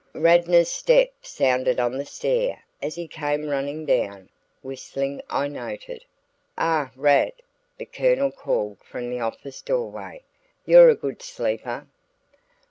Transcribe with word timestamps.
Radnor's 0.15 0.71
step 0.71 1.11
sounded 1.21 1.79
on 1.79 1.95
the 1.95 2.07
stair 2.07 2.63
as 2.81 2.95
he 2.95 3.07
came 3.07 3.45
running 3.47 3.85
down 3.85 4.29
whistling 4.63 5.21
I 5.29 5.47
noted. 5.47 6.03
"Ah 6.57 6.89
Rad," 6.95 7.33
the 7.77 7.85
Colonel 7.85 8.31
called 8.31 8.79
from 8.79 9.11
the 9.11 9.19
office 9.19 9.61
doorway. 9.61 10.23
"You're 10.65 10.89
a 10.89 10.95
good 10.95 11.21
sleeper." 11.21 11.85